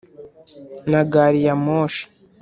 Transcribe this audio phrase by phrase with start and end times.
[0.91, 2.03] Na gare-ya-moshi